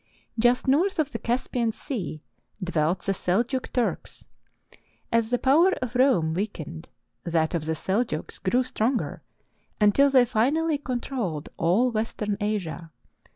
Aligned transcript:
Just 0.39 0.67
north 0.67 0.97
of 0.97 1.11
the 1.11 1.19
Caspian 1.19 1.71
Sea 1.71 2.23
dwelt 2.63 3.01
the 3.03 3.11
Seljuk 3.11 3.71
Turks. 3.71 4.25
As 5.11 5.29
the 5.29 5.37
power 5.37 5.73
of 5.79 5.93
Rome 5.95 6.33
weakened, 6.33 6.89
that 7.23 7.53
of 7.53 7.65
the 7.65 7.75
Seljuks 7.75 8.39
grew 8.41 8.63
stronger 8.63 9.21
until 9.79 10.09
they 10.09 10.25
finally 10.25 10.79
controlled 10.79 11.49
all 11.55 11.91
Western 11.91 12.35
Asia. 12.41 12.89